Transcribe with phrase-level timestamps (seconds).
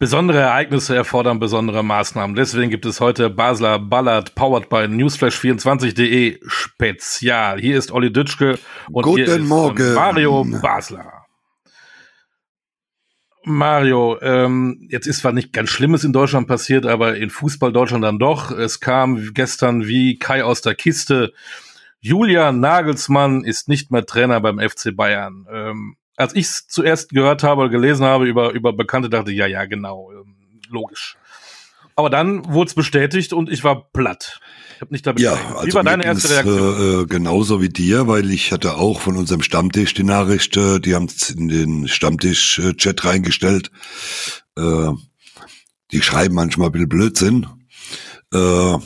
[0.00, 2.34] Besondere Ereignisse erfordern besondere Maßnahmen.
[2.34, 7.60] Deswegen gibt es heute Basler Ballard powered by Newsflash24.de Spezial.
[7.60, 8.58] Hier ist Olli Dütschke
[8.90, 9.92] und Guten hier ist Morgen.
[9.92, 11.26] Mario Basler.
[13.44, 18.02] Mario, ähm, jetzt ist zwar nicht ganz Schlimmes in Deutschland passiert, aber in Fußball Deutschland
[18.02, 18.52] dann doch.
[18.52, 21.34] Es kam gestern wie Kai aus der Kiste.
[22.00, 25.46] Julian Nagelsmann ist nicht mehr Trainer beim FC Bayern.
[25.52, 29.38] Ähm, als ich es zuerst gehört habe oder gelesen habe über, über Bekannte, dachte ich,
[29.38, 30.36] ja, ja, genau, ähm,
[30.68, 31.16] logisch.
[31.96, 34.40] Aber dann wurde es bestätigt und ich war platt.
[34.74, 36.58] Ich habe nicht damit Ja, also Wie war deine erste Reaktion?
[36.58, 40.78] Äh, äh, genauso wie dir, weil ich hatte auch von unserem Stammtisch die Nachricht, äh,
[40.78, 43.70] die haben es in den Stammtisch-Chat reingestellt.
[44.56, 44.92] Äh,
[45.92, 47.46] die schreiben manchmal ein bisschen Blödsinn.
[48.32, 48.78] Äh,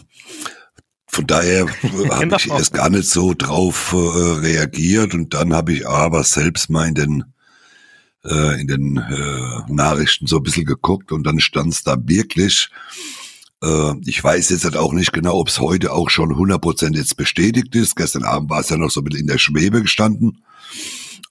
[1.15, 1.67] von daher
[2.11, 2.59] habe ich Genau.
[2.59, 6.95] erst gar nicht so drauf äh, reagiert und dann habe ich aber selbst mal in
[6.95, 7.25] den
[8.25, 12.69] äh, in den äh, Nachrichten so ein bisschen geguckt und dann stand es da wirklich
[13.63, 17.17] äh, ich weiß jetzt halt auch nicht genau, ob es heute auch schon 100% jetzt
[17.17, 17.97] bestätigt ist.
[17.97, 20.43] Gestern Abend war es ja noch so ein bisschen in der Schwebe gestanden.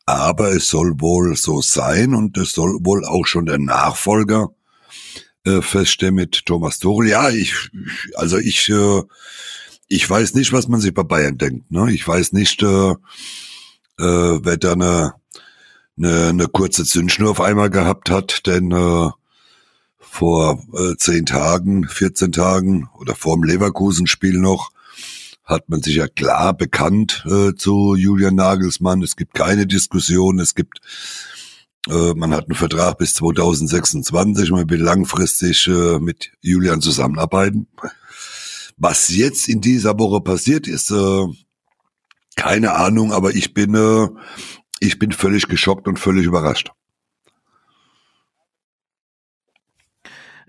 [0.05, 4.49] Aber es soll wohl so sein und es soll wohl auch schon der Nachfolger
[5.45, 7.09] äh, feststehen mit Thomas Tuchel.
[7.09, 9.01] Ja, ich, ich- also ich, äh,
[9.93, 11.69] ich weiß nicht, was man sich bei Bayern denkt.
[11.71, 11.91] Ne?
[11.91, 12.95] Ich weiß nicht, äh, äh,
[13.99, 15.13] wer da eine,
[15.97, 19.09] eine, eine kurze Zündschnur auf einmal gehabt hat, denn äh,
[19.99, 24.71] vor äh, zehn Tagen, 14 Tagen oder vor dem Leverkusen-Spiel noch,
[25.43, 29.03] hat man sich ja klar bekannt äh, zu Julian Nagelsmann.
[29.03, 30.79] Es gibt keine Diskussion, es gibt,
[31.87, 37.67] äh, man hat einen Vertrag bis 2026, man will langfristig äh, mit Julian zusammenarbeiten.
[38.83, 41.25] Was jetzt in dieser Woche passiert ist, äh,
[42.35, 44.09] keine Ahnung, aber ich bin, äh,
[44.81, 46.69] ich bin völlig geschockt und völlig überrascht.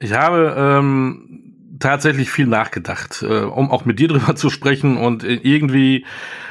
[0.00, 5.22] Ich habe ähm, tatsächlich viel nachgedacht, äh, um auch mit dir drüber zu sprechen und
[5.22, 6.04] irgendwie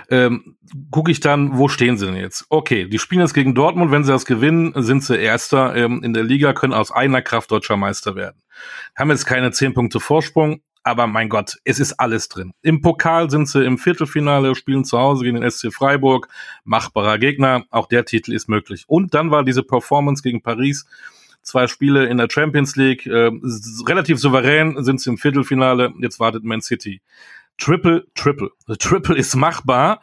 [0.10, 0.56] ähm,
[0.90, 2.46] gucke ich dann, wo stehen sie denn jetzt?
[2.48, 6.14] Okay, die spielen jetzt gegen Dortmund, wenn sie das gewinnen, sind sie Erster ähm, in
[6.14, 8.42] der Liga, können aus einer Kraft deutscher Meister werden.
[8.96, 12.54] Haben jetzt keine zehn Punkte Vorsprung, aber mein Gott, es ist alles drin.
[12.62, 16.28] Im Pokal sind sie im Viertelfinale, spielen zu Hause gegen den SC Freiburg,
[16.66, 18.84] machbarer Gegner, auch der Titel ist möglich.
[18.88, 20.86] Und dann war diese Performance gegen Paris,
[21.42, 23.32] zwei Spiele in der Champions League, äh,
[23.88, 27.02] relativ souverän sind sie im Viertelfinale, jetzt wartet Man City.
[27.58, 28.50] Triple, Triple.
[28.68, 30.02] The Triple ist machbar.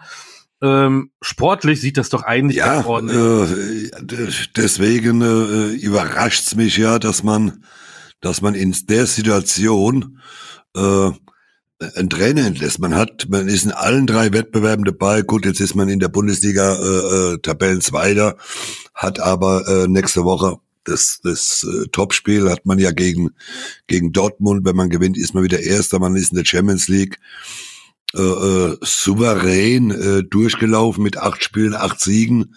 [0.63, 3.51] Ähm, sportlich sieht das doch eigentlich Ja, ordentlich aus.
[3.51, 7.65] äh, deswegen äh, überrascht's mich ja, dass man,
[8.21, 10.21] dass man in der Situation
[10.77, 11.11] äh,
[11.97, 12.79] einen Trainer entlässt.
[12.79, 15.23] Man hat, man ist in allen drei Wettbewerben dabei.
[15.23, 18.37] Gut, jetzt ist man in der Bundesliga äh, äh, Tabellenzweiter,
[18.95, 23.31] hat aber äh, nächste Woche das, das äh, Topspiel hat man ja gegen,
[23.87, 24.65] gegen Dortmund.
[24.65, 25.99] Wenn man gewinnt, ist man wieder Erster.
[25.99, 27.19] Man ist in der Champions League
[28.15, 32.57] äh, äh, souverän äh, durchgelaufen mit acht Spielen, acht Siegen.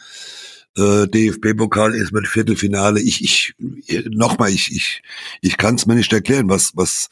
[0.75, 2.99] Äh, DFB-Pokal ist mit Viertelfinale.
[2.99, 3.53] Ich, ich,
[4.09, 5.03] nochmal, ich, ich,
[5.41, 7.09] ich kann es mir nicht erklären, was, was,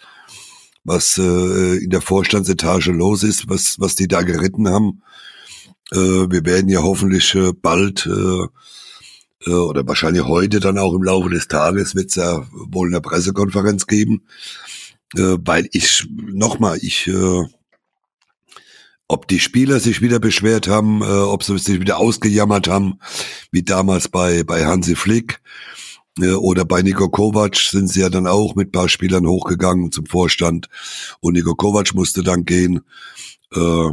[0.84, 5.03] was äh, in der Vorstandsetage los ist, was, was die da geritten haben.
[5.92, 11.03] Äh, wir werden ja hoffentlich äh, bald äh, äh, oder wahrscheinlich heute dann auch im
[11.03, 14.24] Laufe des Tages wird es ja wohl eine Pressekonferenz geben,
[15.16, 17.44] äh, weil ich nochmal, ich äh,
[19.08, 23.00] ob die Spieler sich wieder beschwert haben, äh, ob sie sich wieder ausgejammert haben,
[23.52, 25.41] wie damals bei, bei Hansi Flick
[26.19, 30.67] oder bei Niko Kovac sind sie ja dann auch mit paar Spielern hochgegangen zum Vorstand
[31.22, 32.81] und Niko Kovac musste dann gehen.
[33.53, 33.91] Äh,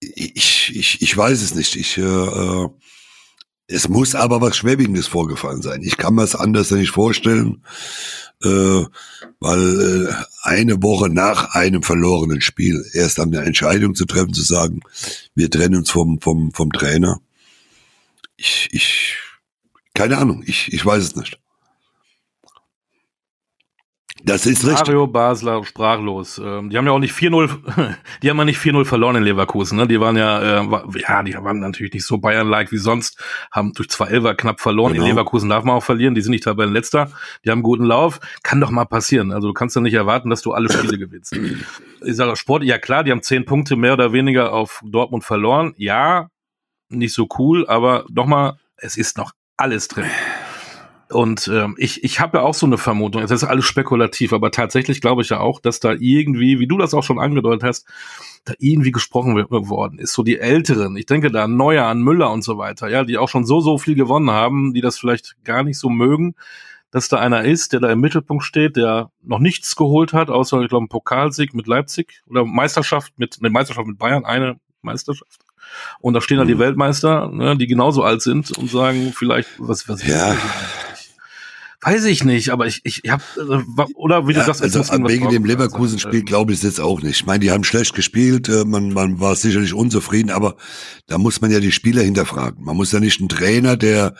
[0.00, 1.76] ich, ich, ich weiß es nicht.
[1.76, 2.68] Ich, äh, äh,
[3.66, 5.82] es muss aber was Schwerwiegendes vorgefallen sein.
[5.82, 7.64] Ich kann mir es anders nicht vorstellen,
[8.42, 8.84] äh,
[9.40, 14.42] weil äh, eine Woche nach einem verlorenen Spiel erst an der Entscheidung zu treffen, zu
[14.42, 14.80] sagen,
[15.34, 17.20] wir trennen uns vom, vom, vom Trainer.
[18.36, 19.16] Ich, ich,
[19.94, 21.38] keine Ahnung, ich, ich weiß es nicht.
[24.24, 24.86] Das ist richtig.
[24.86, 26.40] Mario Basler sprachlos.
[26.42, 29.76] Ähm, die haben ja auch nicht 4-0, die haben ja nicht 4-0 verloren in Leverkusen.
[29.76, 29.86] Ne?
[29.86, 30.66] Die waren ja, äh,
[30.98, 34.94] ja, die waren natürlich nicht so Bayern-like wie sonst, haben durch zwei Elfer knapp verloren.
[34.94, 35.04] Genau.
[35.04, 37.10] In Leverkusen darf man auch verlieren, die sind nicht Tabellenletzter,
[37.44, 38.18] die haben einen guten Lauf.
[38.42, 39.30] Kann doch mal passieren.
[39.30, 41.36] Also du kannst ja nicht erwarten, dass du alle Spiele gewinnst.
[42.06, 45.72] Ich sage Sport, ja klar, die haben zehn Punkte mehr oder weniger auf Dortmund verloren.
[45.78, 46.28] Ja,
[46.90, 50.10] nicht so cool, aber nochmal, es ist noch alles drin.
[51.10, 54.50] Und ähm, ich, ich habe ja auch so eine Vermutung, das ist alles spekulativ, aber
[54.50, 57.86] tatsächlich glaube ich ja auch, dass da irgendwie, wie du das auch schon angedeutet hast,
[58.44, 60.12] da irgendwie gesprochen worden ist.
[60.12, 63.18] So die Älteren, ich denke da an Neuer, an Müller und so weiter, ja, die
[63.18, 66.34] auch schon so, so viel gewonnen haben, die das vielleicht gar nicht so mögen,
[66.90, 70.62] dass da einer ist, der da im Mittelpunkt steht, der noch nichts geholt hat, außer,
[70.62, 75.40] ich glaube, einen Pokalsieg mit Leipzig oder Meisterschaft mit, eine Meisterschaft mit Bayern, eine Meisterschaft.
[76.00, 76.60] Und da stehen dann die mhm.
[76.60, 80.36] Weltmeister, ne, die genauso alt sind und sagen vielleicht, was, was ja.
[81.84, 83.22] Weiß ich nicht, aber ich, ich, ich habe
[83.94, 87.16] oder wie ja, du sagst, also wegen dem Leverkusen-Spiel glaube ich es jetzt auch nicht.
[87.16, 90.56] Ich meine, die haben schlecht gespielt, äh, man, man war sicherlich unzufrieden, aber
[91.06, 92.64] da muss man ja die Spieler hinterfragen.
[92.64, 94.14] Man muss ja nicht einen Trainer, der,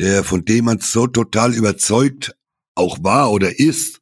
[0.00, 2.34] der von dem man so total überzeugt
[2.74, 4.00] auch war oder ist,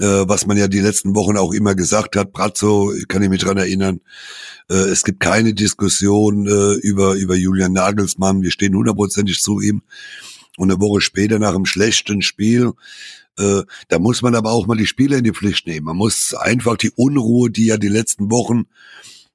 [0.00, 3.42] äh, was man ja die letzten Wochen auch immer gesagt hat, Brazzo, kann ich mich
[3.42, 4.00] dran erinnern,
[4.68, 9.82] äh, es gibt keine Diskussion äh, über, über Julian Nagelsmann, wir stehen hundertprozentig zu ihm.
[10.56, 12.72] Und eine Woche später nach einem schlechten Spiel,
[13.38, 15.86] äh, da muss man aber auch mal die Spieler in die Pflicht nehmen.
[15.86, 18.66] Man muss einfach die Unruhe, die ja die letzten Wochen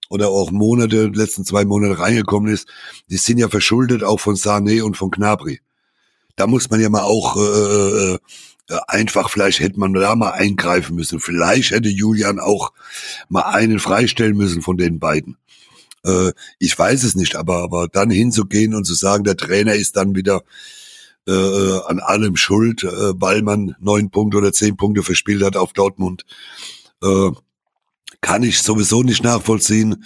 [0.09, 2.67] oder auch Monate, letzten zwei Monate reingekommen ist,
[3.09, 5.59] die sind ja verschuldet auch von Sané und von Knabri.
[6.35, 8.19] Da muss man ja mal auch äh, äh,
[8.87, 11.19] einfach, vielleicht hätte man da mal eingreifen müssen.
[11.19, 12.71] Vielleicht hätte Julian auch
[13.27, 15.37] mal einen freistellen müssen von den beiden.
[16.03, 19.95] Äh, ich weiß es nicht, aber, aber dann hinzugehen und zu sagen, der Trainer ist
[19.95, 20.43] dann wieder
[21.27, 22.89] äh, äh, an allem schuld, äh,
[23.21, 26.25] weil man neun Punkte oder zehn Punkte verspielt hat auf Dortmund.
[27.03, 27.31] Äh,
[28.21, 30.03] kann ich sowieso nicht nachvollziehen.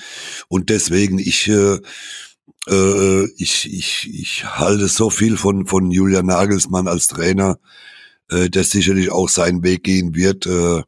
[0.47, 1.79] Und deswegen, ich, äh,
[2.67, 7.57] äh, ich, ich, ich halte so viel von, von Julian Nagelsmann als Trainer,
[8.29, 10.45] äh, der sicherlich auch seinen Weg gehen wird.
[10.45, 10.83] Äh,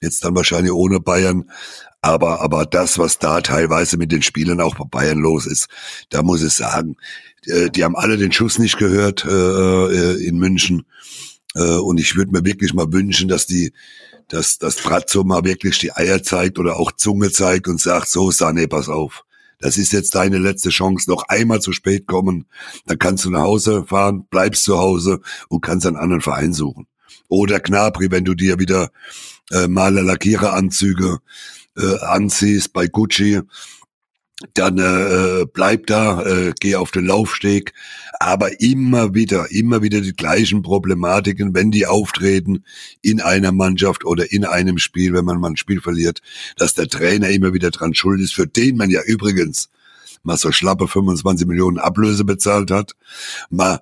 [0.00, 1.50] jetzt dann wahrscheinlich ohne Bayern.
[2.00, 5.68] Aber, aber das, was da teilweise mit den Spielern auch bei Bayern los ist,
[6.10, 6.96] da muss ich sagen,
[7.46, 10.86] äh, die haben alle den Schuss nicht gehört äh, äh, in München.
[11.54, 13.72] Äh, und ich würde mir wirklich mal wünschen, dass die,
[14.28, 18.28] dass, dass Brazzo mal wirklich die Eier zeigt oder auch Zunge zeigt und sagt, so
[18.28, 19.24] Sané, pass auf.
[19.60, 22.46] Das ist jetzt deine letzte Chance, noch einmal zu spät kommen.
[22.86, 26.86] Dann kannst du nach Hause fahren, bleibst zu Hause und kannst einen anderen Verein suchen.
[27.28, 28.90] Oder Knabri, wenn du dir wieder
[29.50, 31.18] äh, Maler Lackiereranzüge
[31.76, 33.40] äh, anziehst bei Gucci,
[34.54, 37.72] dann äh, bleib da, äh, geh auf den Laufsteg,
[38.20, 42.64] aber immer wieder, immer wieder die gleichen Problematiken, wenn die auftreten
[43.02, 46.20] in einer Mannschaft oder in einem Spiel, wenn man mal ein Spiel verliert,
[46.56, 49.70] dass der Trainer immer wieder dran schuld ist, für den man ja übrigens
[50.22, 52.94] mal so schlappe 25 Millionen Ablöse bezahlt hat,
[53.50, 53.80] mal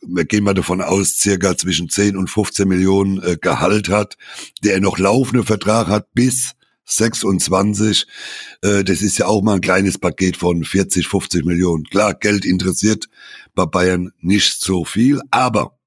[0.00, 4.16] wir gehen mal davon aus, circa zwischen 10 und 15 Millionen äh, Gehalt hat,
[4.62, 6.54] der noch laufende Vertrag hat bis
[6.96, 8.06] 26.
[8.62, 11.84] Äh, das ist ja auch mal ein kleines Paket von 40, 50 Millionen.
[11.84, 13.08] Klar, Geld interessiert
[13.54, 15.78] bei Bayern nicht so viel, aber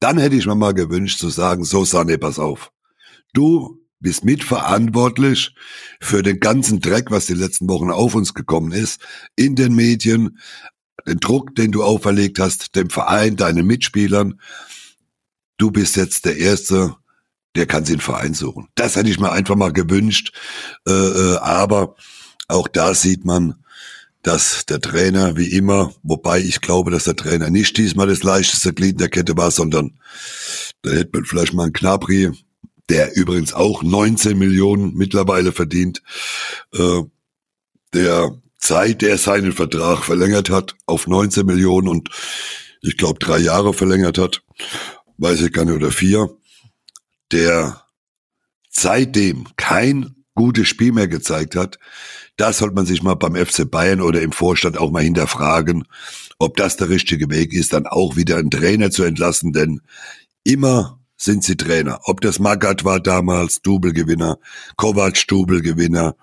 [0.00, 2.72] dann hätte ich mir mal gewünscht zu sagen, so Sané, pass auf.
[3.32, 5.54] Du bist mitverantwortlich
[6.00, 9.00] für den ganzen Dreck, was die letzten Wochen auf uns gekommen ist,
[9.34, 10.38] in den Medien,
[11.06, 14.40] den Druck, den du auferlegt hast, dem Verein, deinen Mitspielern.
[15.56, 16.94] Du bist jetzt der Erste,
[17.56, 18.68] der kann sich einen Verein suchen.
[18.74, 20.32] Das hätte ich mir einfach mal gewünscht.
[20.86, 21.96] Äh, äh, aber
[22.46, 23.54] auch da sieht man,
[24.22, 28.72] dass der Trainer wie immer, wobei ich glaube, dass der Trainer nicht diesmal das leichteste
[28.72, 29.98] Glied in der Kette war, sondern
[30.82, 32.32] da hätte man vielleicht mal einen Knabri,
[32.88, 36.02] der übrigens auch 19 Millionen mittlerweile verdient,
[36.74, 37.02] äh,
[37.94, 42.10] der Zeit, der seinen Vertrag verlängert hat auf 19 Millionen und
[42.82, 44.42] ich glaube drei Jahre verlängert hat,
[45.18, 46.36] weiß ich gar nicht, oder vier,
[47.32, 47.82] der
[48.70, 51.78] seitdem kein gutes Spiel mehr gezeigt hat,
[52.36, 55.84] da sollte man sich mal beim FC Bayern oder im Vorstand auch mal hinterfragen,
[56.38, 59.80] ob das der richtige Weg ist, dann auch wieder einen Trainer zu entlassen, denn
[60.44, 62.00] immer sind sie Trainer.
[62.04, 64.38] Ob das Magath war damals, Double-Gewinner,
[64.76, 66.14] Kovac Double-Gewinner,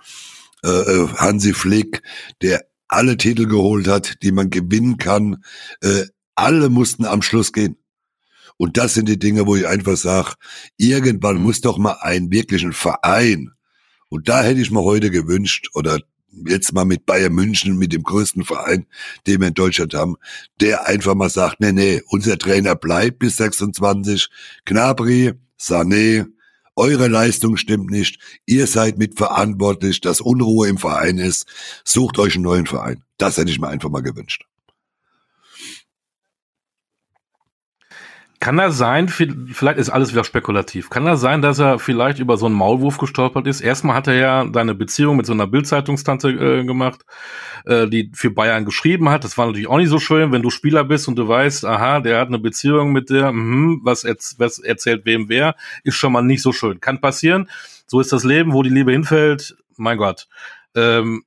[0.64, 2.02] äh, äh, Hansi Flick,
[2.42, 5.44] der alle Titel geholt hat, die man gewinnen kann.
[5.82, 7.78] Äh, alle mussten am Schluss gehen.
[8.58, 10.34] Und das sind die Dinge, wo ich einfach sage,
[10.78, 13.52] irgendwann muss doch mal ein wirklichen Verein,
[14.10, 16.00] und da hätte ich mir heute gewünscht, oder
[16.48, 18.86] jetzt mal mit Bayern München, mit dem größten Verein,
[19.26, 20.16] den wir in Deutschland haben,
[20.60, 24.30] der einfach mal sagt, nee, nee, unser Trainer bleibt bis 26,
[24.66, 26.28] Knabri, Sané,
[26.76, 31.46] eure Leistung stimmt nicht, ihr seid mitverantwortlich, dass Unruhe im Verein ist,
[31.86, 33.04] sucht euch einen neuen Verein.
[33.18, 34.46] Das hätte ich mir einfach mal gewünscht.
[38.46, 42.38] Kann das sein, vielleicht ist alles wieder spekulativ, kann das sein, dass er vielleicht über
[42.38, 43.60] so einen Maulwurf gestolpert ist?
[43.60, 47.02] Erstmal hat er ja seine Beziehung mit so einer Bildzeitungstante äh, gemacht,
[47.66, 49.24] äh, die für Bayern geschrieben hat.
[49.24, 52.02] Das war natürlich auch nicht so schön, wenn du Spieler bist und du weißt, aha,
[52.02, 56.12] der hat eine Beziehung mit der, mh, was, erz was erzählt wem wer, ist schon
[56.12, 56.80] mal nicht so schön.
[56.80, 57.50] Kann passieren.
[57.88, 59.56] So ist das Leben, wo die Liebe hinfällt.
[59.76, 60.28] Mein Gott.
[60.76, 61.24] Ähm,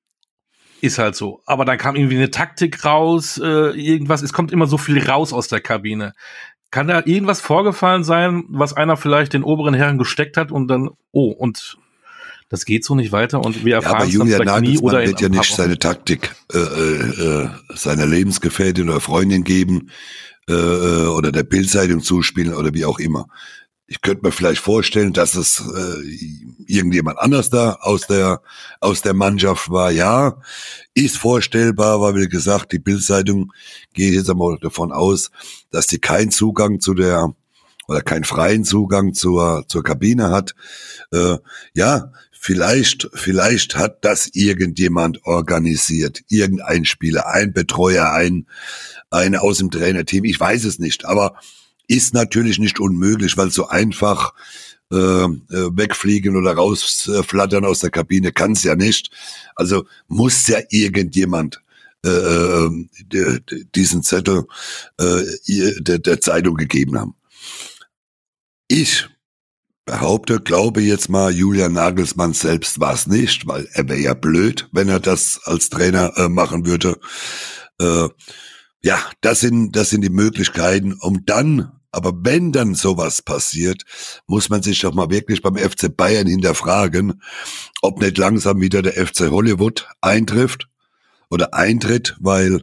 [0.80, 1.42] ist halt so.
[1.46, 4.22] Aber dann kam irgendwie eine Taktik raus, äh, irgendwas.
[4.22, 6.12] Es kommt immer so viel raus aus der Kabine
[6.70, 10.90] Kann da irgendwas vorgefallen sein, was einer vielleicht den oberen Herren gesteckt hat und dann,
[11.12, 11.78] oh, und
[12.50, 15.54] das geht so nicht weiter und wir erfahren ja, aber Julian Nagelsmann wird ja nicht
[15.54, 19.90] seine Taktik äh, äh, seiner Lebensgefährtin oder Freundin geben
[20.48, 23.28] äh, äh, oder der Bildzeitung zuspielen oder wie auch immer.
[23.90, 26.02] Ich könnte mir vielleicht vorstellen, dass es äh,
[26.66, 28.42] irgendjemand anders da aus der
[28.80, 29.90] aus der Mannschaft war.
[29.90, 30.42] Ja,
[30.92, 33.50] ist vorstellbar, weil wie gesagt, die Bildzeitung
[33.95, 35.30] geht jetzt einmal davon aus,
[35.71, 37.35] dass die keinen Zugang zu der
[37.88, 40.54] oder keinen freien Zugang zur zur Kabine hat.
[41.11, 41.38] Äh,
[41.73, 48.47] ja, vielleicht vielleicht hat das irgendjemand organisiert, irgendein Spieler, ein Betreuer, ein
[49.09, 50.25] eine aus dem Trainerteam.
[50.25, 51.38] Ich weiß es nicht, aber
[51.88, 54.33] ist natürlich nicht unmöglich, weil so einfach
[54.92, 59.11] äh, äh, wegfliegen oder rausflattern aus der Kabine kann's ja nicht.
[59.57, 61.61] Also muss ja irgendjemand
[62.04, 63.40] äh, äh
[63.75, 64.47] diesen Zettel
[64.99, 65.23] äh,
[65.80, 67.14] der, der Zeitung gegeben haben.
[68.68, 69.09] Ich
[69.85, 74.68] behaupte, glaube jetzt mal, Julian Nagelsmann selbst war es nicht, weil er wäre ja blöd,
[74.73, 76.99] wenn er das als Trainer äh, machen würde.
[77.80, 78.09] Äh,
[78.83, 83.85] ja, das sind, das sind die Möglichkeiten, um dann, aber wenn dann sowas passiert,
[84.26, 87.23] muss man sich doch mal wirklich beim FC Bayern hinterfragen,
[87.83, 90.68] ob nicht langsam wieder der FC Hollywood eintrifft
[91.30, 92.62] oder eintritt, weil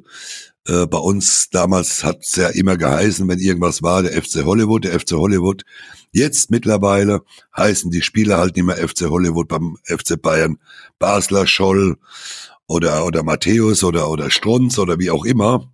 [0.67, 4.83] äh, bei uns damals hat es ja immer geheißen, wenn irgendwas war, der FC Hollywood,
[4.83, 5.63] der FC Hollywood.
[6.11, 7.21] Jetzt mittlerweile
[7.55, 10.57] heißen die Spieler halt nicht mehr FC Hollywood beim FC Bayern.
[10.97, 11.97] Basler, Scholl
[12.67, 15.71] oder, oder Matthäus oder, oder Strunz oder wie auch immer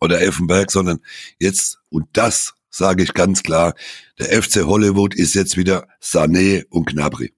[0.00, 0.98] oder Effenberg, sondern
[1.38, 3.74] jetzt, und das sage ich ganz klar,
[4.18, 7.32] der FC Hollywood ist jetzt wieder Sané und Gnabry.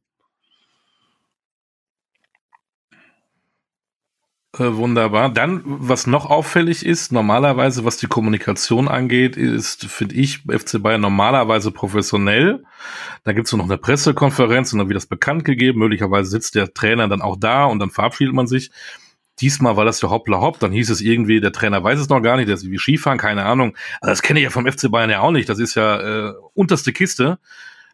[4.58, 5.32] Äh, wunderbar.
[5.32, 11.02] Dann, was noch auffällig ist, normalerweise, was die Kommunikation angeht, ist, finde ich, FC Bayern
[11.02, 12.64] normalerweise professionell.
[13.24, 15.78] Da gibt es noch eine Pressekonferenz und dann wird das bekannt gegeben.
[15.78, 18.70] Möglicherweise sitzt der Trainer dann auch da und dann verabschiedet man sich.
[19.40, 22.20] Diesmal war das ja hoppla hopp, dann hieß es irgendwie, der Trainer weiß es noch
[22.20, 23.76] gar nicht, der ist wie Skifahren, keine Ahnung.
[24.00, 26.32] Also das kenne ich ja vom FC Bayern ja auch nicht, das ist ja äh,
[26.54, 27.38] unterste Kiste.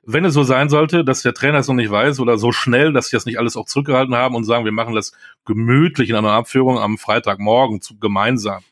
[0.06, 2.92] Wenn es so sein sollte, dass der Trainer es noch nicht weiß oder so schnell,
[2.92, 5.12] dass sie das nicht alles auch zurückgehalten haben und sagen, wir machen das
[5.46, 8.62] gemütlich in einer Abführung am Freitagmorgen zu, gemeinsam,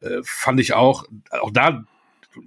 [0.00, 1.84] äh, fand ich auch, auch da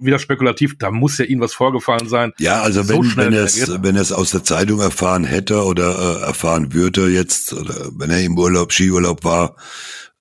[0.00, 2.32] wieder spekulativ, da muss ja ihnen was vorgefallen sein.
[2.38, 6.26] Ja, also so wenn, wenn es, wenn es aus der Zeitung erfahren hätte oder äh,
[6.26, 9.56] erfahren würde jetzt, oder wenn er im Urlaub, Skiurlaub war,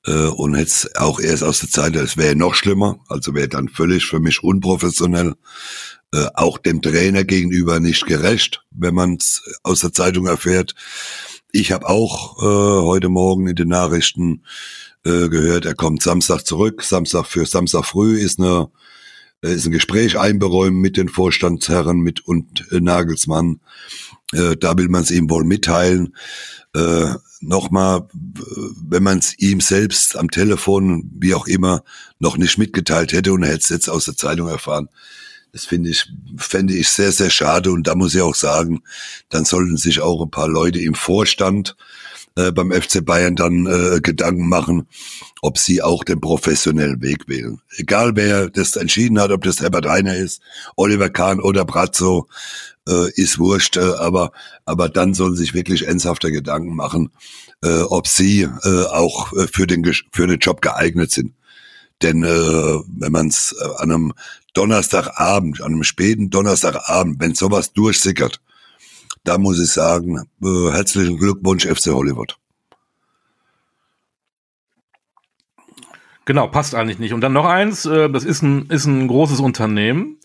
[0.06, 3.70] äh, und jetzt auch erst aus der Zeitung, es wäre noch schlimmer, also wäre dann
[3.70, 5.36] völlig für mich unprofessionell,
[6.14, 10.76] äh, auch dem Trainer gegenüber nicht gerecht, wenn man es aus der Zeitung erfährt.
[11.52, 14.44] Ich habe auch äh, heute Morgen in den Nachrichten
[15.06, 16.84] äh, gehört, er kommt Samstag zurück.
[16.84, 18.70] Samstag für Samstag früh ist eine
[19.50, 23.60] ist ein Gespräch einberäumen mit den Vorstandsherren mit und äh, Nagelsmann.
[24.32, 26.16] Äh, da will man es ihm wohl mitteilen.
[26.76, 27.14] Äh,
[27.46, 31.84] Nochmal, wenn man es ihm selbst am Telefon, wie auch immer,
[32.20, 34.88] noch nicht mitgeteilt hätte und er hätte es jetzt aus der Zeitung erfahren,
[35.52, 37.72] das finde ich, fände ich sehr, sehr schade.
[37.72, 38.82] Und da muss ich auch sagen,
[39.28, 41.76] dann sollten sich auch ein paar Leute im Vorstand
[42.36, 44.88] äh, beim FC Bayern dann äh, Gedanken machen,
[45.44, 47.60] ob sie auch den professionellen Weg wählen.
[47.76, 50.42] Egal wer das entschieden hat, ob das Herbert Heiner ist,
[50.78, 52.30] Oliver Kahn oder Brazzo,
[52.88, 54.32] äh, ist wurscht, äh, aber,
[54.64, 57.10] aber dann sollen sich wirklich ernsthafte Gedanken machen,
[57.62, 59.84] äh, ob sie äh, auch äh, für den,
[60.14, 61.34] für den Job geeignet sind.
[62.02, 62.28] Denn äh,
[62.88, 64.14] wenn man es an einem
[64.54, 68.40] Donnerstagabend, an einem späten Donnerstagabend, wenn sowas durchsickert,
[69.26, 72.38] da muss ich sagen, herzlichen Glückwunsch FC Hollywood.
[76.26, 77.14] Genau, passt eigentlich nicht.
[77.14, 80.20] Und dann noch eins, äh, das ist ein, ist ein großes Unternehmen.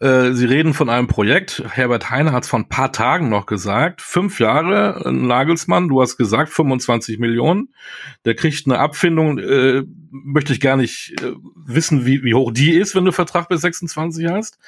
[0.00, 1.62] Äh, Sie reden von einem Projekt.
[1.68, 4.00] Herbert Heine hat es vor ein paar Tagen noch gesagt.
[4.00, 7.74] Fünf Jahre, Nagelsmann, du hast gesagt, 25 Millionen.
[8.24, 12.72] Der kriegt eine Abfindung, äh, möchte ich gar nicht äh, wissen, wie, wie hoch die
[12.72, 14.58] ist, wenn du Vertrag bis 26 hast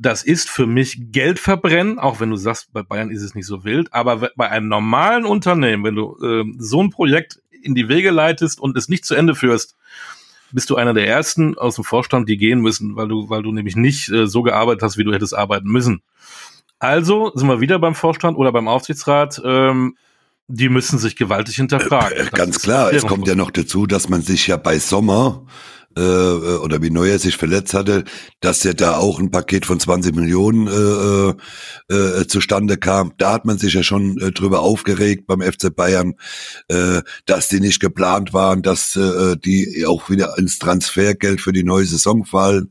[0.00, 3.46] das ist für mich Geld verbrennen, auch wenn du sagst, bei Bayern ist es nicht
[3.46, 7.88] so wild, aber bei einem normalen Unternehmen, wenn du äh, so ein Projekt in die
[7.88, 9.76] Wege leitest und es nicht zu Ende führst,
[10.50, 13.52] bist du einer der ersten aus dem Vorstand, die gehen müssen, weil du, weil du
[13.52, 16.02] nämlich nicht äh, so gearbeitet hast, wie du hättest arbeiten müssen.
[16.78, 19.42] Also sind wir wieder beim Vorstand oder beim Aufsichtsrat.
[19.44, 19.96] Ähm,
[20.46, 22.16] die müssen sich gewaltig hinterfragen.
[22.16, 25.44] Äh, ganz klar, es kommt ja noch dazu, dass man sich ja bei Sommer
[25.98, 28.04] äh, oder wie Neuer sich verletzt hatte,
[28.40, 33.12] dass ja da auch ein Paket von 20 Millionen äh, äh, zustande kam.
[33.18, 36.14] Da hat man sich ja schon äh, drüber aufgeregt beim FC Bayern,
[36.68, 41.64] äh, dass die nicht geplant waren, dass äh, die auch wieder ins Transfergeld für die
[41.64, 42.70] neue Saison fallen.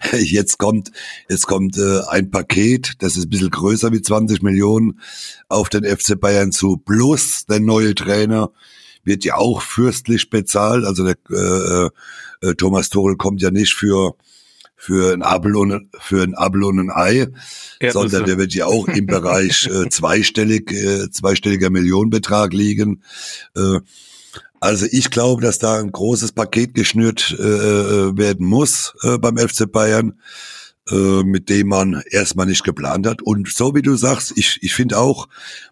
[0.12, 0.92] Jetzt kommt,
[1.28, 5.00] jetzt kommt äh, ein Paket, das ist ein bisschen größer wie 20 Millionen
[5.48, 8.50] auf den FC Bayern zu, plus der neue Trainer
[9.06, 10.84] wird ja auch fürstlich bezahlt.
[10.84, 14.14] Also der äh, äh, Thomas Tuchel kommt ja nicht für
[14.78, 17.28] für ein Apfel und für ein Apfel und ein Ei,
[17.80, 17.92] Erdnüsse.
[17.92, 23.02] sondern der wird ja auch im Bereich äh, zweistellig äh, zweistelliger Millionenbetrag liegen.
[23.56, 23.80] Äh,
[24.60, 29.38] also ich glaube, dass da ein großes Paket geschnürt äh, äh werden muss äh, beim
[29.38, 30.20] FC Bayern,
[30.90, 33.22] mit dem man erstmal nicht geplant hat.
[33.22, 35.28] Und so wie du sagst, ich, ich finde auch,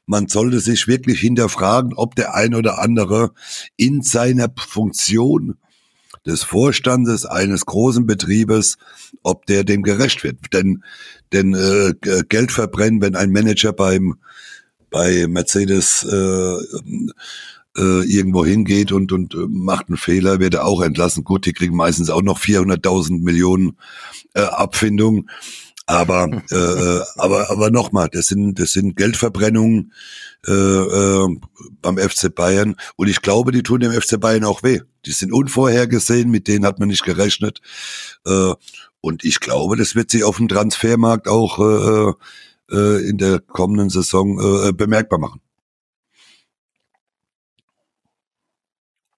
[0.06, 3.32] man sollte sich wirklich hinterfragen, ob der ein oder andere
[3.76, 5.56] in seiner Funktion
[6.26, 8.76] des Vorstandes eines großen Betriebes,
[9.22, 10.38] ob der dem gerecht wird.
[10.52, 10.82] Denn,
[11.32, 11.94] denn äh,
[12.28, 14.16] Geld verbrennen, wenn ein Manager beim
[14.90, 16.56] bei Mercedes äh,
[17.76, 21.24] äh, irgendwo hingeht und, und äh, macht einen Fehler, wird er auch entlassen.
[21.24, 23.76] Gut, die kriegen meistens auch noch 400.000 Millionen
[24.34, 25.28] äh, Abfindung.
[25.86, 29.92] Aber, äh, äh, aber, aber nochmal, das sind, das sind Geldverbrennungen
[30.46, 31.28] äh, äh,
[31.82, 32.76] beim FC Bayern.
[32.96, 34.80] Und ich glaube, die tun dem FC Bayern auch weh.
[35.04, 37.60] Die sind unvorhergesehen, mit denen hat man nicht gerechnet.
[38.24, 38.54] Äh,
[39.02, 42.12] und ich glaube, das wird sich auf dem Transfermarkt auch äh,
[42.74, 45.40] äh, in der kommenden Saison äh, bemerkbar machen.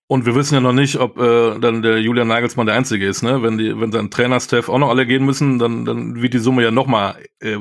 [0.08, 3.22] Und wir wissen ja noch nicht, ob äh, dann der Julian Nagelsmann der Einzige ist.
[3.22, 3.42] Ne?
[3.42, 6.62] Wenn, die, wenn sein Trainerstaff auch noch alle gehen müssen, dann, dann wird die Summe
[6.62, 7.56] ja noch mal äh,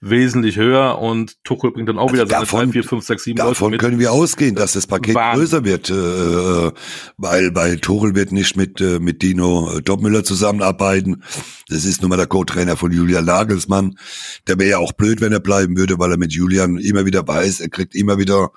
[0.00, 3.36] wesentlich höher und Tuchel bringt dann auch wieder also seine 3, 4, 5, 6, 7
[3.36, 3.80] Davon mit.
[3.80, 5.40] können wir ausgehen, dass das Paket Wahnsinn.
[5.40, 6.72] größer wird, äh,
[7.16, 11.24] weil, weil Tuchel wird nicht mit, äh, mit Dino äh, Doppmüller zusammenarbeiten.
[11.68, 13.98] Das ist nun mal der Co-Trainer von Julian Nagelsmann.
[14.46, 17.26] Der wäre ja auch blöd, wenn er bleiben würde, weil er mit Julian immer wieder
[17.26, 18.52] weiß, er kriegt immer wieder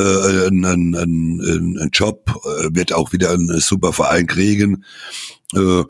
[0.00, 4.84] äh, einen, einen, einen Job, äh, wird auch wieder einen super Verein kriegen.
[5.54, 5.84] Äh,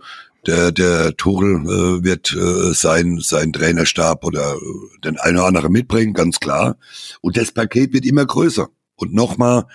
[0.47, 5.73] der, der Tuchel äh, wird äh, sein, sein Trainerstab oder äh, den einen oder anderen
[5.73, 6.77] mitbringen, ganz klar.
[7.21, 8.69] Und das Paket wird immer größer.
[8.97, 9.67] Und nochmal,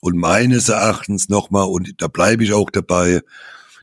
[0.00, 3.22] und meines Erachtens nochmal, und da bleibe ich auch dabei,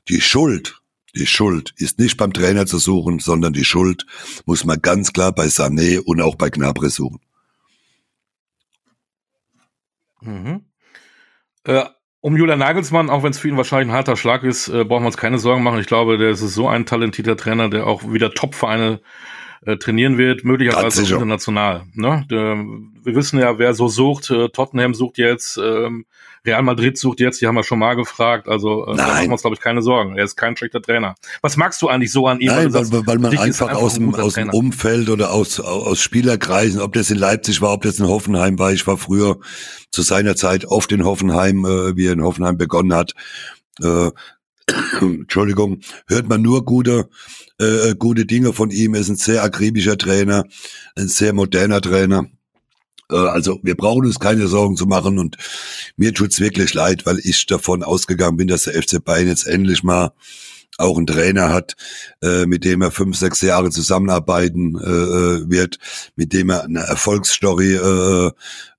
[0.08, 0.82] die Schuld,
[1.16, 4.06] die Schuld ist nicht beim Trainer zu suchen, sondern die Schuld
[4.46, 7.20] muss man ganz klar bei Sané und auch bei Gnabry suchen.
[10.22, 10.66] Mhm.
[11.66, 11.86] Äh,
[12.22, 15.04] um Julian Nagelsmann, auch wenn es für ihn wahrscheinlich ein harter Schlag ist, äh, brauchen
[15.04, 15.80] wir uns keine Sorgen machen.
[15.80, 19.02] Ich glaube, der ist so ein talentierter Trainer, der auch wieder Top-Vereine
[19.66, 21.84] äh, trainieren wird, möglicherweise auch international.
[21.94, 22.26] Ne?
[22.30, 24.32] Wir wissen ja, wer so sucht.
[24.32, 26.06] Äh, Tottenham sucht jetzt, ähm,
[26.44, 28.48] Real Madrid sucht jetzt, die haben wir schon mal gefragt.
[28.48, 30.18] Also äh, da machen wir uns, glaube ich, keine Sorgen.
[30.18, 31.16] Er ist kein schlechter Trainer.
[31.44, 32.48] Was magst du eigentlich so an ihm?
[32.48, 36.02] Nein, weil, weil, weil man einfach, einfach, aus, dem, aus dem Umfeld oder aus, aus
[36.02, 39.38] Spielerkreisen, ob das in Leipzig war, ob das in Hoffenheim war, ich war früher
[39.92, 43.14] zu seiner Zeit oft in Hoffenheim, äh, wie er in Hoffenheim begonnen hat.
[43.80, 44.10] Äh,
[45.02, 47.10] Entschuldigung, hört man nur gute,
[47.62, 48.94] äh, gute Dinge von ihm.
[48.94, 50.46] Er ist ein sehr akribischer Trainer,
[50.96, 52.26] ein sehr moderner Trainer.
[53.10, 55.38] Äh, also wir brauchen uns keine Sorgen zu machen und
[55.98, 59.84] mir tut's wirklich leid, weil ich davon ausgegangen bin, dass der FC Bayern jetzt endlich
[59.84, 60.12] mal
[60.78, 61.76] auch einen Trainer hat,
[62.24, 65.78] äh, mit dem er fünf, sechs Jahre zusammenarbeiten äh, äh wird,
[66.16, 68.32] mit dem er eine Erfolgsstory äh,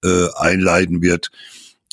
[0.03, 1.31] äh, einleiten wird.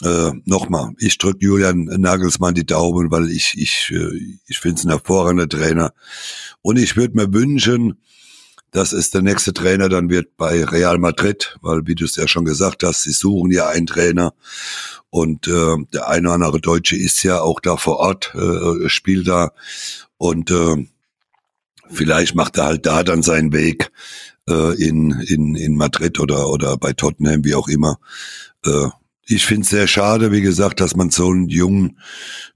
[0.04, 4.86] Äh, Nochmal, ich drücke Julian Nagelsmann die Daumen, weil ich ich äh, ich finde es
[4.86, 5.94] ein hervorragender Trainer.
[6.62, 8.00] Und ich würde mir wünschen,
[8.72, 12.28] dass es der nächste Trainer dann wird bei Real Madrid, weil wie du es ja
[12.28, 14.34] schon gesagt hast, sie suchen ja einen Trainer.
[15.10, 19.28] Und äh, der eine oder andere Deutsche ist ja auch da vor Ort, äh, spielt
[19.28, 19.52] da.
[20.18, 20.88] Und äh,
[21.90, 23.92] vielleicht macht er halt da dann seinen Weg
[24.48, 28.00] äh, in, in, in Madrid oder, oder bei Tottenham, wie auch immer.
[28.64, 28.90] Äh,
[29.30, 32.00] ich finde es sehr schade, wie gesagt, dass man so einen jungen,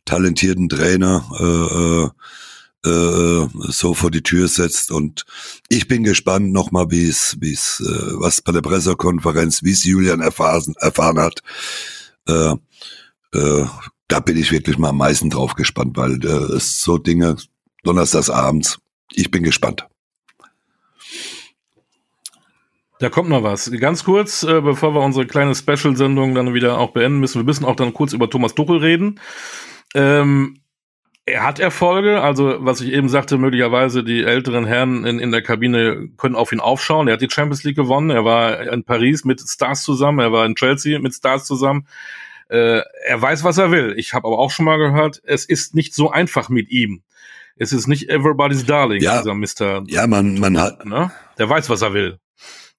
[0.06, 4.92] talentierten Trainer äh, äh, äh, so vor die Tür setzt.
[4.92, 5.26] Und
[5.70, 9.84] ich bin gespannt nochmal, wie es, wie es, äh, was bei der Pressekonferenz, wie es
[9.84, 11.42] Julian erfahren, erfahren hat.
[12.28, 12.56] Äh,
[13.34, 13.66] äh,
[14.08, 17.38] da bin ich wirklich mal am meisten drauf gespannt, weil äh, es so Dinge
[17.84, 18.80] donnerstags abends.
[19.12, 19.86] Ich bin gespannt.
[23.04, 23.70] Da kommt noch was.
[23.82, 27.66] Ganz kurz, äh, bevor wir unsere kleine Special-Sendung dann wieder auch beenden müssen, wir müssen
[27.66, 29.20] auch dann kurz über Thomas Tuchel reden.
[29.94, 30.62] Ähm,
[31.26, 35.42] er hat Erfolge, also was ich eben sagte, möglicherweise die älteren Herren in, in der
[35.42, 37.10] Kabine können auf ihn aufschauen.
[37.10, 40.46] Er hat die Champions League gewonnen, er war in Paris mit Stars zusammen, er war
[40.46, 41.86] in Chelsea mit Stars zusammen.
[42.48, 43.96] Äh, er weiß, was er will.
[43.98, 47.04] Ich habe aber auch schon mal gehört, es ist nicht so einfach mit ihm.
[47.58, 49.84] Es ist nicht everybody's darling, ja, dieser Mr.
[49.88, 50.86] Ja, man, man hat.
[50.86, 51.12] Ne?
[51.38, 52.20] Der weiß, was er will.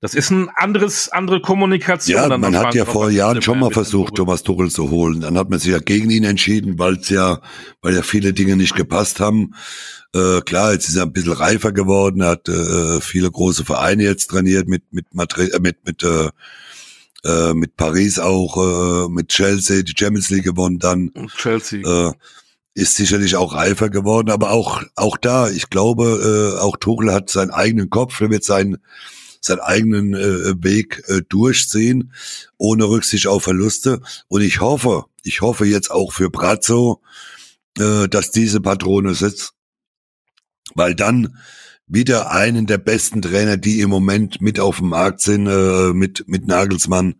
[0.01, 2.31] Das ist ein anderes, andere Kommunikation.
[2.31, 5.23] Ja, man hat ja vor Jahren schon mal versucht, Thomas Tuchel zu holen.
[5.23, 7.41] Dann hat man sich ja gegen ihn entschieden, weil es ja,
[7.81, 9.55] weil ja viele Dinge nicht gepasst haben.
[10.15, 14.05] Äh, klar, jetzt ist er ein bisschen reifer geworden, er hat äh, viele große Vereine
[14.05, 16.29] jetzt trainiert mit mit Madrid, äh, mit mit äh,
[17.25, 21.11] äh, mit Paris auch, äh, mit Chelsea die Champions League gewonnen dann.
[21.37, 21.81] Chelsea.
[21.81, 22.13] Äh,
[22.75, 27.31] ist sicherlich auch reifer geworden, aber auch auch da, ich glaube, äh, auch Tuchel hat
[27.31, 28.79] seinen eigenen Kopf, er wird seinen
[29.45, 32.13] seinen eigenen äh, Weg äh, durchziehen,
[32.57, 34.01] ohne Rücksicht auf Verluste.
[34.29, 37.03] Und ich hoffe, ich hoffe jetzt auch für Brazzo,
[37.79, 39.53] äh, dass diese Patrone sitzt,
[40.75, 41.37] weil dann
[41.87, 46.27] wieder einen der besten Trainer, die im Moment mit auf dem Markt sind, äh, mit,
[46.27, 47.17] mit Nagelsmann,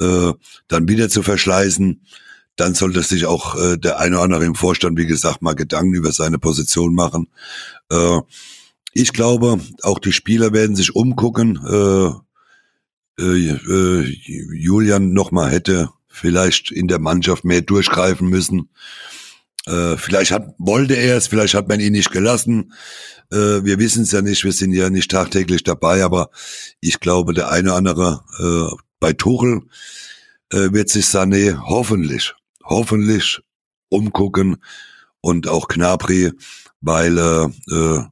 [0.00, 0.32] äh,
[0.68, 2.00] dann wieder zu verschleißen.
[2.56, 5.94] Dann sollte sich auch äh, der eine oder andere im Vorstand, wie gesagt, mal Gedanken
[5.94, 7.28] über seine Position machen.
[7.90, 8.20] Äh,
[8.92, 11.58] ich glaube, auch die Spieler werden sich umgucken.
[11.66, 14.16] Äh, äh, äh,
[14.54, 18.70] Julian nochmal hätte vielleicht in der Mannschaft mehr durchgreifen müssen.
[19.66, 22.72] Äh, vielleicht hat, wollte er es, vielleicht hat man ihn nicht gelassen.
[23.30, 26.30] Äh, wir wissen es ja nicht, wir sind ja nicht tagtäglich dabei, aber
[26.80, 29.62] ich glaube, der eine oder andere äh, bei Tuchel
[30.52, 33.40] äh, wird sich Sané hoffentlich, hoffentlich
[33.88, 34.56] umgucken
[35.20, 36.32] und auch Knabri,
[36.80, 38.04] weil äh, äh,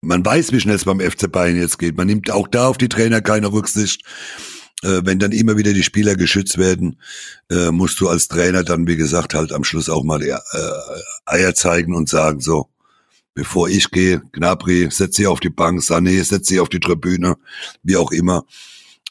[0.00, 1.96] man weiß, wie schnell es beim FC Bayern jetzt geht.
[1.96, 4.02] Man nimmt auch da auf die Trainer keine Rücksicht.
[4.82, 7.00] Äh, wenn dann immer wieder die Spieler geschützt werden,
[7.50, 10.38] äh, musst du als Trainer dann, wie gesagt, halt am Schluss auch mal die äh,
[11.26, 12.68] Eier zeigen und sagen, so,
[13.34, 17.36] bevor ich gehe, Gnabry, setz sie auf die Bank, Sané, setz sie auf die Tribüne,
[17.82, 18.46] wie auch immer.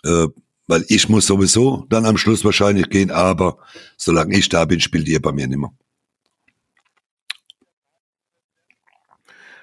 [0.03, 0.27] Äh,
[0.65, 3.57] weil ich muss sowieso dann am Schluss wahrscheinlich gehen, aber
[3.97, 5.73] solange ich da bin, spielt ihr bei mir nimmer.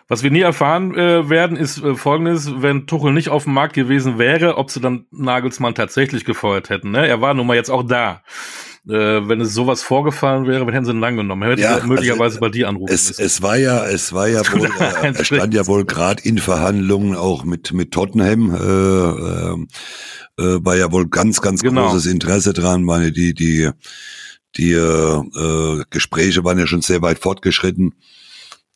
[0.08, 3.74] Was wir nie erfahren äh, werden, ist äh, folgendes, wenn Tuchel nicht auf dem Markt
[3.74, 6.92] gewesen wäre, ob sie dann Nagelsmann tatsächlich gefeuert hätten.
[6.92, 7.08] Ne?
[7.08, 8.22] Er war nun mal jetzt auch da.
[8.88, 11.42] Äh, wenn es sowas vorgefallen wäre, hätten sie ihn lang genommen.
[11.42, 14.42] Er hätte ja, möglicherweise also, bei dir anrufen es, es war ja, es war ja
[14.52, 19.66] wohl, äh, er stand ja wohl gerade in Verhandlungen auch mit, mit Tottenham, äh, äh,
[20.38, 21.88] äh, war ja wohl ganz, ganz genau.
[21.88, 23.70] großes Interesse dran, meine, die, die,
[24.56, 27.92] die äh, Gespräche waren ja schon sehr weit fortgeschritten.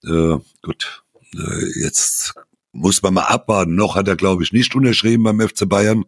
[0.03, 1.10] Äh, gut, äh,
[1.81, 2.35] jetzt
[2.73, 3.75] muss man mal abwarten.
[3.75, 6.05] Noch hat er, glaube ich, nicht unterschrieben beim FC Bayern.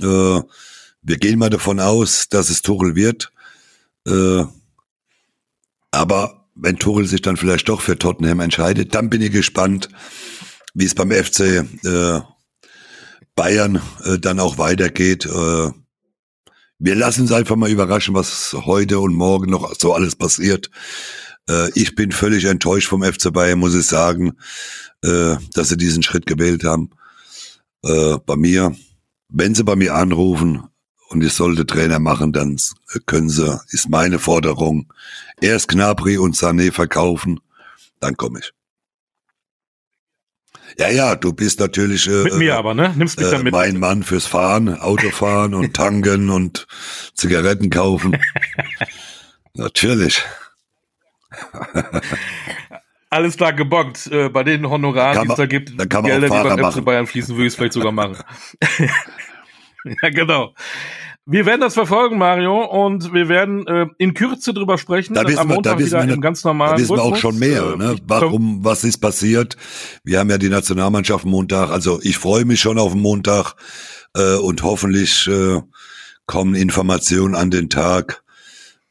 [0.00, 0.40] Äh,
[1.02, 3.32] wir gehen mal davon aus, dass es Tuchel wird.
[4.06, 4.44] Äh,
[5.90, 9.88] aber wenn Tuchel sich dann vielleicht doch für Tottenham entscheidet, dann bin ich gespannt,
[10.74, 12.20] wie es beim FC äh,
[13.34, 15.26] Bayern äh, dann auch weitergeht.
[15.26, 15.70] Äh,
[16.78, 20.70] wir lassen uns einfach mal überraschen, was heute und morgen noch so alles passiert.
[21.48, 24.32] Äh, ich bin völlig enttäuscht vom FC Bayern, muss ich sagen,
[25.02, 26.90] äh, dass sie diesen Schritt gewählt haben.
[27.84, 28.74] Äh, bei mir,
[29.28, 30.64] wenn sie bei mir anrufen
[31.08, 32.56] und ich sollte Trainer machen, dann
[33.06, 34.92] können sie, ist meine Forderung,
[35.40, 37.40] erst Knabri und Sané verkaufen,
[38.00, 38.52] dann komme ich.
[40.78, 42.94] Ja, ja, du bist natürlich äh, mit mir aber, ne?
[42.96, 43.52] Nimmst mich äh, dann mit.
[43.52, 46.66] Mein Mann fürs Fahren, Autofahren und tanken und
[47.14, 48.16] Zigaretten kaufen.
[49.54, 50.22] natürlich.
[53.10, 54.06] Alles klar gebockt.
[54.10, 57.36] Äh, bei den Honoraren, die es da gibt, man Gelder, die beim FC Bayern fließen,
[57.36, 58.16] würde ich es vielleicht sogar machen.
[60.02, 60.54] ja, genau.
[61.24, 65.14] Wir werden das verfolgen, Mario, und wir werden äh, in Kürze drüber sprechen.
[65.14, 67.16] Da wissen am Montag wir, da wissen wir, im ganz normalen Da wissen wir auch
[67.16, 67.74] schon mehr.
[67.74, 67.96] Äh, ne?
[68.06, 69.56] Warum, was ist passiert?
[70.02, 71.70] Wir haben ja die Nationalmannschaft Montag.
[71.70, 73.54] Also ich freue mich schon auf den Montag
[74.16, 75.60] äh, und hoffentlich äh,
[76.26, 78.21] kommen Informationen an den Tag,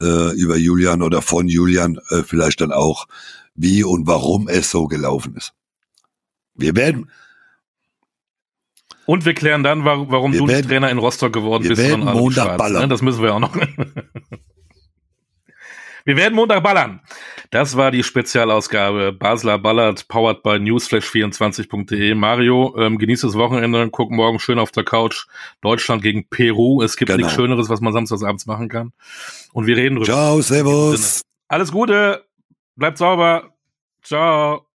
[0.02, 3.08] äh, über Julian oder von Julian äh, vielleicht dann auch,
[3.56, 5.54] wie und warum es so gelaufen ist.
[6.56, 7.10] Wir werden.
[9.06, 11.82] Und wir klären dann, warum du werden, Trainer in Rostock geworden wir bist.
[11.82, 12.82] Wir werden Montag Schwarz, ballern.
[12.84, 12.88] Ne?
[12.88, 13.56] Das müssen wir auch noch.
[16.06, 17.02] wir werden Montag ballern.
[17.50, 22.16] Das war die Spezialausgabe Basler Ballert, powered by newsflash24.de.
[22.16, 25.28] Mario, ähm, genießt das Wochenende, guck morgen schön auf der Couch.
[25.62, 26.82] Deutschland gegen Peru.
[26.82, 27.24] Es gibt genau.
[27.24, 28.94] nichts Schöneres, was man samstagsabends machen kann.
[29.54, 30.06] Und wir reden drüber.
[30.06, 31.22] Ciao, servus.
[31.48, 32.26] Alles Gute,
[32.76, 33.54] bleibt sauber.
[34.02, 34.71] Ciao.